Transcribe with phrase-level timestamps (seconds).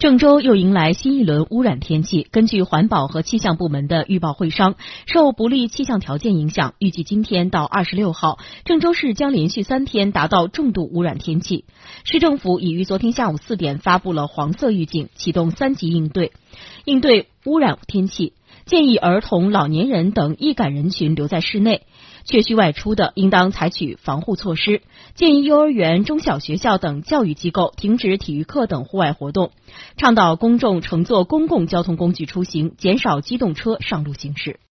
[0.00, 2.26] 郑州又迎来新一轮污染天气。
[2.30, 11.66] 根据环保和气象部门的预报会商，受不利气象条件影响，预计今天到二十六号，郑州市将连续三天达到重度污染天气。
[12.04, 16.32] 市政府已于昨天下午四点发布了黄色预警，启动三级应对，
[16.86, 18.32] 应对污染天气。
[18.66, 21.82] 建议儿童、老年人等易感人群留在室内，
[22.24, 24.82] 确需外出的，应当采取防护措施。
[25.14, 29.50] 建议幼儿园、中小学校等教育机构停止体育课等户外活动，
[29.96, 34.60] 倡导公众乘坐公共交通工具出行，减少机动车上路行驶。